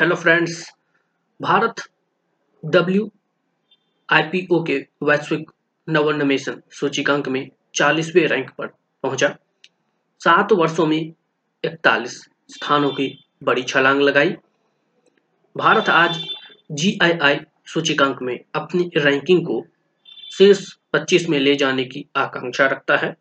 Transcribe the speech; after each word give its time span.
Hello 0.00 0.16
friends 0.16 0.72
Bharat 1.42 1.74
W 2.64 3.10
IPO 4.12 4.64
के 4.64 4.86
वैश्विक 5.02 5.50
नवोन्मेषण 5.88 6.60
सूचकांक 6.70 7.28
में 7.28 7.50
चालीसवें 7.74 8.28
रैंक 8.28 8.50
पर 8.50 8.66
पहुँचा। 9.02 9.36
सात 10.20 10.52
वर्षों 10.52 10.86
में 10.86 11.14
इकतालीस 11.64 12.28
स्थानों 12.48 12.90
की 12.90 13.24
बड़ी 13.42 13.62
छलांग 13.62 14.00
लगाई। 14.00 14.30
भारत 15.56 15.88
आज 15.88 16.24
जीआईआई 16.72 17.40
सूचकांक 17.66 18.22
में 18.22 18.40
अपनी 18.54 18.90
रैंकिंग 18.96 19.46
को 19.46 19.66
शीर्ष 20.32 20.78
25 20.92 21.28
में 21.28 21.38
ले 21.38 21.54
जाने 21.54 21.84
की 21.84 22.06
आकांक्षा 22.16 22.66
रखता 22.66 22.96
है। 22.96 23.16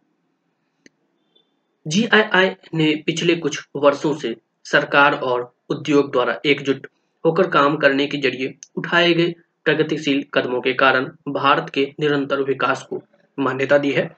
जीआईआई 1.88 2.50
ने 2.73 3.04
पिछले 3.05 3.36
कुछ 3.36 3.68
वर्षों 3.76 4.16
से 4.16 4.36
सरकार 4.64 5.14
और 5.14 5.55
उद्योग 5.70 6.12
द्वारा 6.12 6.40
एकजुट 6.46 6.88
होकर 7.26 7.50
काम 7.50 7.78
करने 7.78 8.08
के 8.08 8.18
ज़रिए 8.18 8.54
उठाए 8.76 9.14
गए 9.14 9.34
प्रगतिशील 9.66 10.24
कदमों 10.34 10.62
के 10.62 10.74
कारण 10.74 11.05
भारत 11.28 11.70
के 11.70 11.94
निरंतर 12.00 12.41
विकास 12.41 12.84
को 12.84 13.02
मान्यता 13.40 13.78
दी 13.78 13.91
है। 13.91 14.16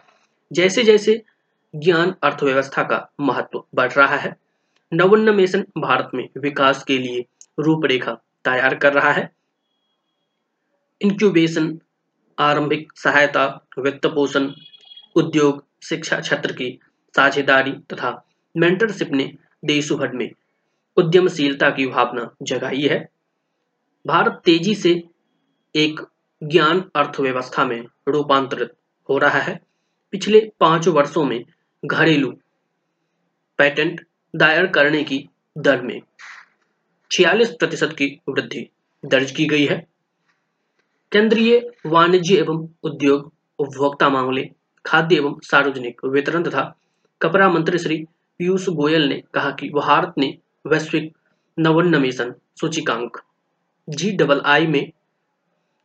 जैसे 0.52 0.84
जैसे 0.84 1.22
ज्ञान 1.76 2.16
अर्थव्यवस्था 2.24 2.84
का 2.84 3.10
महत्व 3.20 3.64
बढ़ 3.76 3.92
रहा 3.92 4.16
है, 4.16 4.36
नवोन्मेषण 4.94 5.64
भारत 5.78 6.12
में 6.14 6.28
विकास 6.38 6.84
के 6.84 6.98
लिए 6.98 7.26
रूपरेखा 7.60 8.12
तैयार 8.46 8.76
कर 8.76 8.94
रहा 8.94 9.12
है। 9.12 9.30
इंक्यूबेशन 11.02 11.80
आरंभिक 12.38 12.92
सहायता 12.96 13.46
वित्त 13.80 14.06
पोषण 14.06 14.52
उद्योग, 15.16 15.64
शिक्षा 15.84 16.20
क्षेत्र 16.20 16.52
की 16.52 16.80
साझेदारी 17.16 17.72
तथा 17.72 18.12
मेंटरशिप 18.58 19.12
ने 19.12 19.34
देश 19.66 19.92
भर 19.92 20.12
में 20.12 20.32
उद्यमशीलता 20.98 21.70
की 21.70 21.88
भावना 21.88 22.36
जगाई 22.44 22.82
है। 22.82 23.10
भारत 24.08 24.42
तेज़ी 24.46 24.76
से 24.76 25.04
एक 25.76 26.02
ज्ञान 26.44 26.92
अर्थव्यवस्था 26.96 27.66
में 27.66 27.86
रूपांतरित 28.08 28.72
हो 29.10 29.18
रहा 29.18 29.40
है। 29.40 29.60
पिछले 30.12 30.52
पाँच 30.60 30.88
वर्षों 30.88 31.24
में 31.24 31.44
घरेलू 31.86 32.32
पेटेंट 33.58 34.06
दायर 34.36 34.68
करने 34.68 35.04
की 35.04 35.30
दर 35.58 35.82
में 35.82 36.02
46 37.12 37.50
प्रतिशत 37.50 37.90
की 37.98 38.22
वृद्धि 38.30 38.70
दर्ज 39.06 39.32
की 39.32 39.46
गई 39.46 39.66
है। 39.66 39.88
केंद्रीय 41.12 41.72
वाणिज्य 41.86 42.36
एवं 42.36 42.68
उद्योग 42.84 43.34
उपभोक्ता 43.60 44.10
मामले, 44.10 44.50
खाद्य 44.86 45.16
एवं 45.16 45.40
सार्वजनिक 45.44 46.02
वितरण 46.06 46.44
तथा 46.44 46.76
कपड़ा 47.22 47.50
मंत्री 47.50 47.78
श्री 47.78 48.06
पीयूष 48.38 48.70
गोयल 48.70 49.02
ने 49.02 49.24
कहा 49.34 49.52
कि 49.52 49.70
भारत 49.70 50.14
ने 50.18 50.38
वैश्विक 50.68 51.12
नवोन्मेषण 51.58 52.34
सूचकांक 52.60 53.18
जी 53.88 54.12
डबल 54.12 54.42
आई 54.46 54.68
में 54.68 54.92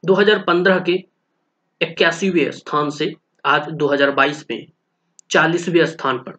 2015 0.04 0.80
के 0.86 0.92
इक्यासीवें 1.80 2.50
स्थान 2.50 2.90
से 2.90 3.12
आज 3.44 3.68
2022 3.72 4.44
में 4.50 4.66
चालीसवें 5.30 5.84
स्थान 5.86 6.18
पर 6.18 6.36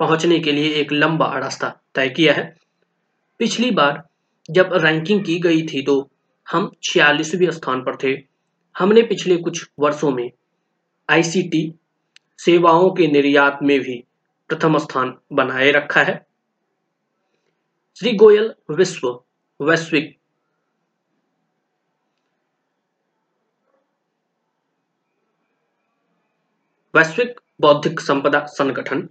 पहुँचने 0.00 0.38
के 0.38 0.52
लिए 0.52 0.72
एक 0.74 0.92
लंबा 0.92 1.38
रास्ता 1.38 1.68
तय 1.94 2.08
किया 2.08 2.34
है। 2.34 2.44
पिछली 3.38 3.70
बार 3.70 4.02
जब 4.50 4.70
रैंकिंग 4.74 5.24
की 5.24 5.38
गई 5.38 5.62
थी 5.62 5.82
तो 5.82 6.10
हम 6.46 6.70
छियालीसवें 6.82 7.50
स्थान 7.50 7.80
पर 7.80 7.96
थे। 7.96 8.16
हमने 8.76 9.02
पिछले 9.02 9.36
कुछ 9.36 9.68
वर्षों 9.78 10.10
में 10.10 10.30
आईसीटी 11.08 11.72
सेवाओं 12.38 12.90
के 12.90 13.06
निर्यात 13.06 13.58
में 13.62 13.78
भी 13.80 14.02
प्रथम 14.50 14.78
स्थान 14.78 15.14
बनाए 15.32 15.70
रखा 15.70 16.00
है। 16.00 16.20
श्री 17.96 18.12
गोयल 18.12 18.54
विश्व, 18.70 19.20
वैश्विक। 19.60 20.18
वैश्विक 26.94 27.40
बौद्धिक 27.60 28.00
संपदा 28.00 28.44
संगठन 28.44 29.08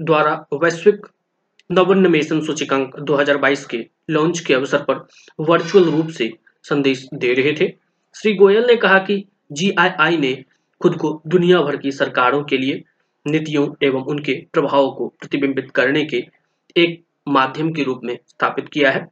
द्वारा 0.00 0.46
वैश्विक 0.52 1.06
नवोन्मेषण 1.70 2.40
सूचकांक 2.40 2.98
2022 3.00 3.66
के 3.66 3.86
लॉन्च 4.10 4.40
के 4.40 4.54
अवसर 4.54 4.82
पर 4.82 5.06
वर्चुअल 5.40 5.84
रूप 5.84 6.08
से 6.08 6.30
संदेश 6.62 7.08
दे 7.14 7.34
रहे 7.34 7.52
थे। 7.52 7.72
श्री 8.14 8.34
गोयल 8.34 8.66
ने 8.66 8.76
कहा 8.76 8.98
कि 8.98 9.28
जीआईआई 9.52 10.16
ने 10.16 10.44
खुद 10.82 10.96
को 10.96 11.22
दुनिया 11.26 11.62
भर 11.62 11.76
की 11.76 11.92
सरकारों 11.92 12.44
के 12.44 12.58
लिए 12.58 12.84
नीतियों 13.26 13.74
एवं 13.82 14.02
उनके 14.02 14.46
प्रभावों 14.52 14.92
को 14.92 15.08
प्रतिबिंबित 15.08 15.70
करने 15.70 16.04
के 16.04 16.26
एक 16.76 17.04
माध्यम 17.26 17.72
के 17.72 17.82
रूप 17.82 18.00
में 18.04 18.18
स्थापित 18.28 18.68
किया 18.68 18.90
है। 18.90 19.06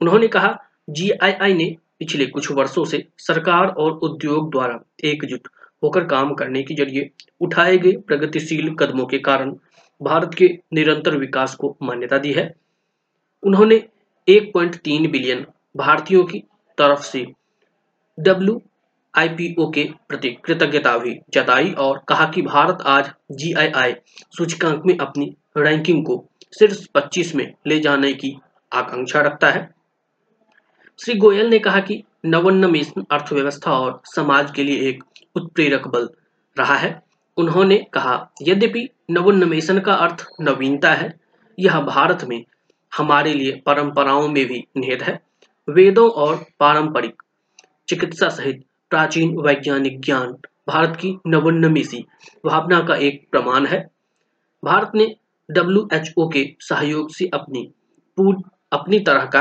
उन्होंने 0.00 0.28
कहा, 0.28 0.56
जीआईआई 0.90 1.54
ने 1.54 1.76
पिछले 1.98 2.26
कुछ 2.26 2.50
वर्षों 2.52 2.84
से 2.84 3.06
सरकार 3.18 3.66
और 3.66 3.92
उद्योग 3.92 4.50
द्वारा 4.50 4.78
एकजुट 5.04 5.48
होकर 5.82 6.04
काम 6.04 6.34
करने 6.34 6.62
के 6.62 6.74
ज़रिए 6.74 7.10
उठाए 7.40 7.78
गए 7.78 7.92
प्रगतिशील 7.92 8.74
कदमों 8.74 9.06
के 9.06 9.18
कारण 9.18 9.54
भारत 10.00 10.34
के 10.34 10.48
निरंतर 10.72 11.16
विकास 11.16 11.54
को 11.54 11.76
मान्यता 11.82 12.18
दी 12.18 12.32
है। 12.32 12.54
उन्होंने 13.42 13.82
1.3 14.28 15.10
बिलियन 15.10 15.46
भारतीयों 15.76 16.24
की 16.24 16.38
तरफ़ 16.78 17.02
से 17.02 17.26
डब्ल्यू 18.18 18.60
आईपीओ 19.14 19.70
के 19.70 19.84
प्रति 20.08 20.30
कृतज्ञता 20.44 20.96
भी 20.98 21.18
जताई 21.32 21.72
और 21.72 22.02
कहा 22.08 22.24
कि 22.26 22.42
भारत 22.42 22.78
आज 22.86 23.10
जीआईआई 23.32 23.94
सूचकांक 24.38 24.82
में 24.86 24.96
अपनी 24.98 25.34
रैंकिंग 25.56 26.04
को 26.06 26.24
शीर्ष 26.58 26.86
25 26.86 27.34
में 27.34 27.54
ले 27.66 27.80
जाने 27.80 28.12
की 28.12 28.38
आकांक्षा 28.72 29.20
रखता 29.20 29.50
है। 29.50 29.74
श्री 31.04 31.14
गोयल 31.14 31.46
ने 31.46 31.58
कहा 31.58 31.80
कि 31.80 32.02
नवोन्मेषण 32.26 33.04
अर्थव्यवस्था 33.10 33.72
और 33.72 34.02
समाज 34.04 34.50
के 34.50 34.64
लिए 34.64 34.88
एक 34.88 35.04
उत्प्रेरक 35.36 35.88
बल 35.88 36.08
रहा 36.58 36.74
है। 36.74 37.02
उन्होंने 37.36 37.86
कहा, 37.92 38.30
यद्यपि 38.42 38.88
नवोन्मेषण 39.10 39.80
का 39.80 39.94
अर्थ 39.94 40.26
नवीनता 40.40 40.92
है, 40.92 41.20
यह 41.58 41.80
भारत 41.80 42.24
में 42.24 42.44
हमारे 42.96 43.34
लिए 43.34 43.62
परंपराओं 43.66 44.28
में 44.28 44.46
भी 44.46 44.66
निहित 44.76 45.02
है। 45.02 45.20
वेदों 45.68 46.10
और 46.10 46.46
पारंपरिक 46.60 47.22
चिकित्सा 47.88 48.28
सहित 48.28 48.64
प्राचीन 48.90 49.36
वैज्ञानिक 49.38 50.00
ज्ञान 50.00 50.32
भारत 50.68 50.96
की 50.96 51.18
नवोन्मेषी 51.26 52.06
भावना 52.46 52.80
का 52.80 52.94
एक 52.94 53.28
प्रमाण 53.30 53.66
है। 53.66 53.86
भारत 54.64 54.90
ने 54.94 55.16
डब्ल्यू 55.50 55.88
एच 55.92 56.14
ओ 56.18 56.28
के 56.28 56.56
सहयोग 56.60 57.10
से 57.10 57.30
अपनी 57.34 57.72
पूर्ण 58.16 58.42
अपनी 58.72 59.00
तरह 59.00 59.24
का 59.24 59.40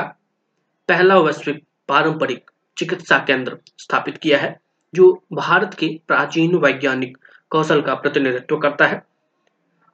पहला 0.87 1.17
वैश्विक 1.17 1.63
पारंपरिक 1.87 2.51
चिकित्सा 2.77 3.17
केंद्र 3.17 3.57
स्थापित 3.77 4.17
किया 4.17 4.39
है, 4.39 4.59
जो 4.95 5.23
भारत 5.33 5.73
के 5.73 5.99
प्राचीन 6.07 6.55
वैज्ञानिक 6.55 7.17
कौशल 7.49 7.81
का 7.81 7.93
प्रतिनिधित्व 7.93 8.57
करता 8.57 8.87
है। 8.87 9.03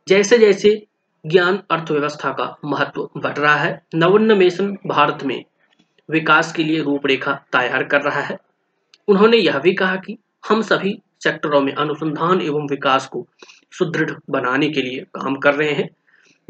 जैसे 0.07 0.37
जैसे 0.37 0.87
ज्ञान 1.25 1.59
अर्थव्यवस्था 1.71 2.31
का 2.31 2.57
महत्व 2.65 3.09
बढ़ 3.17 3.37
रहा 3.37 3.55
है 3.55 3.83
नवोन्मेषण 3.95 4.75
भारत 4.87 5.23
में 5.23 5.45
विकास 6.09 6.53
के 6.53 6.63
लिए 6.63 6.81
रूपरेखा 6.81 7.33
तैयार 7.33 7.83
कर 7.83 8.01
रहा 8.01 8.21
है। 8.21 8.37
उन्होंने 9.07 9.37
यह 9.37 9.59
भी 9.59 9.73
कहा 9.73 9.95
कि 9.95 10.17
हम 10.49 10.61
सभी 10.61 11.01
सेक्टरों 11.23 11.61
में 11.61 11.73
अनुसंधान 11.73 12.41
एवं 12.41 12.67
विकास 12.67 13.07
को 13.07 13.27
सुदृढ़ 13.71 14.11
बनाने 14.29 14.69
के 14.69 14.81
लिए 14.81 14.99
काम 14.99 15.35
कर 15.35 15.53
रहे 15.53 15.71
हैं। 15.71 15.89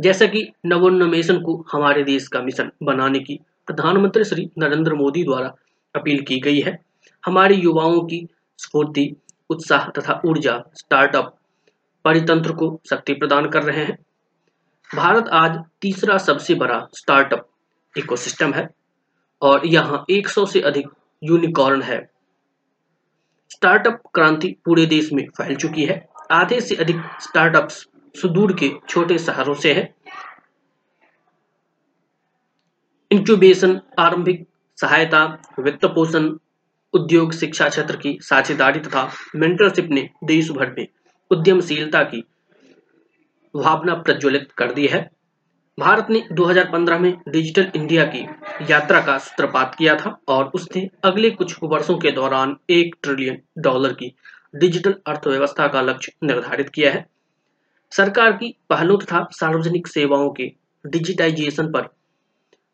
जैसा 0.02 0.26
कि 0.26 0.54
नवोन्मेषण 0.66 1.42
को 1.42 1.66
हमारे 1.72 2.04
देश 2.04 2.28
का 2.28 2.42
मिशन 2.42 2.72
बनाने 2.84 3.20
की 3.20 3.40
प्रधानमंत्री 3.68 4.24
श्री 4.24 4.50
नरेंद्र 4.58 4.94
मोदी 4.94 5.24
द्वारा 5.24 5.56
अपील 5.96 6.22
की 6.22 6.40
गई 6.40 6.60
है। 6.60 6.80
हमारे 7.26 7.56
युवाओं 7.56 8.02
की 8.02 8.28
स्फूर्ति, 8.58 9.16
उत्साह 9.50 9.90
तथा 9.90 10.22
ऊर्जा 10.26 10.64
स्टार्टअप 10.74 11.38
परितंत्र 12.06 12.54
को 12.54 12.82
शक्ति 12.90 13.14
प्रदान 13.14 13.50
कर 13.50 13.64
रहे 13.64 13.86
हैं। 13.86 13.98
भारत 14.96 15.28
आज 15.28 15.64
तीसरा 15.82 16.18
सबसे 16.18 16.56
बड़ा 16.56 16.88
स्टार्टअप 16.94 17.50
इकोसिस्टम 17.98 18.54
है 18.54 18.70
और 19.42 19.66
यहाँ 19.66 20.06
100 20.10 20.46
से 20.46 20.62
अधिक 20.62 20.88
यूनिकॉर्न 21.24 21.82
है। 21.82 22.12
स्टार्टअप 23.52 24.02
क्रांति 24.14 24.56
पूरे 24.66 24.86
देश 24.86 25.14
में 25.14 25.28
फैल 25.28 25.56
चुकी 25.56 25.86
है। 25.86 26.10
आधे 26.32 26.62
से 26.62 26.76
अधिक 26.76 26.96
स्टार्टअप्स 27.22 27.88
सुदूर 28.16 28.54
के 28.54 28.72
छोटे 28.90 29.18
शहरों 29.18 29.54
से 29.54 29.74
है। 29.74 29.96
इंक्यूबेशन, 33.12 33.82
आरंभिक 34.00 34.48
सहायता 34.78 35.42
वित्त 35.60 35.86
पोषण 35.86 36.38
उद्योग, 36.94 37.34
शिक्षा 37.34 37.70
क्षेत्र 37.70 37.96
की 37.96 38.18
साझेदारी 38.22 38.80
तथा 38.80 39.12
मेंटरशिप 39.36 39.90
ने 39.92 40.10
देश 40.24 40.52
भर 40.52 40.76
में 40.78 40.88
उद्यमशीलता 41.32 42.04
की 42.04 42.24
भावना 43.56 43.94
प्रज्वलित 43.94 44.52
कर 44.52 44.74
दी 44.74 44.88
है। 44.88 45.10
भारत 45.80 46.08
ने 46.10 46.28
2015 46.32 47.00
में 47.00 47.18
डिजिटल 47.30 47.72
इंडिया 47.76 48.06
की 48.06 48.26
यात्रा 48.72 49.02
का 49.02 49.18
सूत्रपात 49.18 49.76
किया 49.76 49.96
था 49.96 50.20
और 50.28 50.52
उसने 50.56 50.90
अगले 51.04 51.30
कुछ 51.30 51.56
वर्षों 51.64 51.98
के 51.98 52.12
दौरान 52.12 52.58
एक 52.70 52.96
ट्रिलियन 53.04 53.42
डॉलर 53.58 53.94
की 53.94 54.16
डिजिटल 54.56 54.96
अर्थव्यवस्था 55.08 55.68
का 55.68 55.82
लक्ष्य 55.82 56.12
निर्धारित 56.24 56.70
किया 56.70 56.92
है। 56.92 57.06
सरकार 57.92 58.32
की 58.32 58.56
पहलों 58.70 58.98
तथा 58.98 59.28
सार्वजनिक 59.32 59.88
सेवाओं 59.88 60.30
के 60.32 60.52
डिजिटाइजेशन 60.86 61.72
पर 61.72 61.90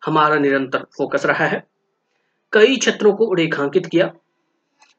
हमारा 0.06 0.36
निरंतर 0.36 0.86
फोकस 0.98 1.26
रहा 1.26 1.46
है। 1.46 1.64
कई 2.54 2.76
क्षेत्रों 2.76 3.14
को 3.14 3.34
रेखांकित 3.34 3.86
किया, 3.86 4.12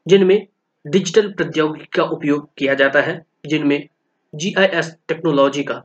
जिनमें 0.07 0.47
डिजिटल 0.85 1.33
प्रौद्योगिकी 1.33 1.87
का 1.95 2.03
उपयोग 2.03 2.49
किया 2.59 2.75
जाता 2.75 3.01
है, 3.01 3.25
जिनमें 3.47 3.89
जीआईएस 4.35 4.95
टेक्नोलॉजी 5.09 5.63
का 5.63 5.83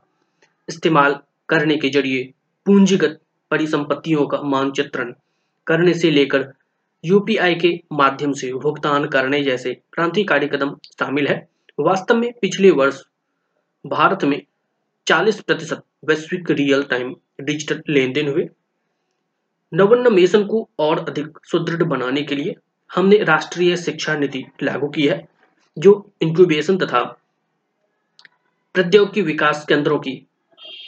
इस्तेमाल 0.69 1.19
करने 1.49 1.77
के 1.77 1.89
ज़रिए 1.89 2.23
पूंजीगत 2.65 3.19
परिसंपत्तियों 3.51 4.25
का 4.27 4.41
मानचित्रण 4.41 5.13
करने 5.67 5.93
से 5.93 6.11
लेकर 6.11 6.51
यूपीआई 7.03 7.55
के 7.55 7.79
माध्यम 7.91 8.31
से 8.33 8.51
भुगतान 8.53 9.05
करने 9.07 9.43
जैसे 9.43 9.73
क्रांतिकारी 9.93 10.47
कदम 10.47 10.75
शामिल 10.99 11.27
है। 11.27 11.47
वास्तव 11.79 12.17
में 12.17 12.31
पिछले 12.41 12.71
वर्ष 12.71 13.01
भारत 13.85 14.23
में 14.23 14.41
40 15.07 15.39
प्रतिशत 15.41 15.83
वैश्विक 16.05 16.51
रियल 16.51 16.83
टाइम 16.83 17.15
डिजिटल 17.41 17.83
लेन 17.89 18.13
देन 18.13 18.27
हुए 18.27 18.49
नवोन्मेषण 19.73 20.43
को 20.43 20.69
और 20.79 21.09
अधिक 21.09 21.39
सुदृढ़ 21.43 21.83
बनाने 21.83 22.21
के 22.21 22.35
लिए 22.35 22.55
हमने 22.95 23.17
राष्ट्रीय 23.17 23.77
शिक्षा 23.77 24.15
नीति 24.15 24.45
लागू 24.63 24.87
की 24.87 25.07
है, 25.07 25.27
जो 25.77 26.13
इंक्यूबेशन 26.21 26.77
तथा 26.77 27.03
प्रौद्योगिकी 28.73 29.21
विकास 29.21 29.65
केंद्रों 29.69 29.99
की 29.99 30.27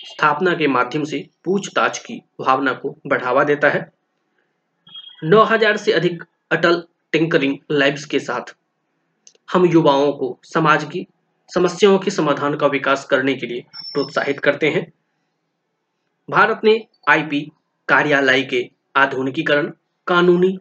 स्थापना 0.05 0.53
के 0.53 0.67
माध्यम 0.67 1.03
से 1.03 1.29
पूछताछ 1.43 1.99
की 1.99 2.21
भावना 2.41 2.73
को 2.73 2.97
बढ़ावा 3.07 3.43
देता 3.43 3.69
है। 3.69 3.91
9000 5.23 5.77
से 5.77 5.91
अधिक 5.91 6.23
अटल 6.51 6.83
टिंकरिंग 7.11 7.57
लैब्स 7.71 8.05
के 8.05 8.19
साथ 8.19 8.55
हम 9.53 9.65
युवाओं 9.65 10.11
को 10.11 10.39
समाज 10.43 10.83
की 10.83 11.07
समस्याओं 11.53 11.99
के 11.99 12.11
समाधान 12.11 12.55
का 12.55 12.67
विकास 12.67 13.05
करने 13.05 13.33
के 13.33 13.47
लिए 13.47 13.63
प्रोत्साहित 13.93 14.39
करते 14.39 14.69
हैं। 14.69 14.91
भारत 16.29 16.61
ने 16.63 16.87
आईपी 17.09 17.51
कार्यालय 17.87 18.41
के 18.41 18.69
आधुनिकीकरण, 18.95 19.71
कानूनी 20.07 20.57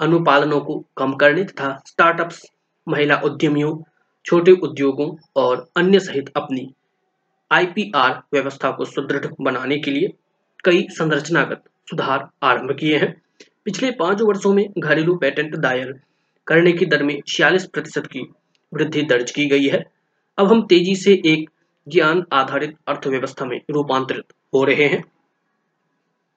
अनुपालनों 0.00 0.60
को 0.60 0.84
कम 0.96 1.12
करने 1.12 1.44
तथा 1.44 1.82
स्टार्टअप्स, 1.86 2.46
महिला 2.88 3.16
उद्यमियों, 3.16 3.82
छोटे 4.24 4.52
उद्योगों 4.52 5.16
और 5.36 5.70
अन्य 5.76 6.00
सहित 6.00 6.32
अपनी 6.36 6.74
आईपीआर 7.52 8.22
व्यवस्था 8.32 8.70
को 8.70 8.84
सुदृढ़ 8.84 9.26
बनाने 9.40 9.78
के 9.78 9.90
लिए 9.90 10.12
कई 10.64 10.86
संरचनागत 10.90 11.62
सुधार 11.90 12.28
आरंभ 12.42 12.76
किए 12.80 12.98
हैं। 12.98 13.22
पिछले 13.64 13.90
पाँच 13.90 14.22
वर्षों 14.22 14.54
में 14.54 14.66
घरेलू 14.78 15.16
पेटेंट 15.16 15.56
दायर 15.56 16.00
करने 16.46 16.72
की 16.72 16.86
दर 16.86 17.02
में 17.02 17.20
छियालीस 17.28 17.66
प्रतिशत 17.66 18.06
की 18.06 18.20
वृद्धि 18.74 19.02
दर्ज 19.02 19.30
की 19.30 19.46
गई 19.46 19.66
है। 19.66 19.95
अब 20.38 20.46
हम 20.46 20.66
तेज़ी 20.66 20.94
से 20.96 21.12
एक 21.26 21.50
ज्ञान 21.88 22.24
आधारित 22.32 22.74
अर्थव्यवस्था 22.88 23.44
में 23.44 23.60
रूपांतरित 23.70 24.32
हो 24.54 24.64
रहे 24.64 24.86
हैं। 24.86 25.04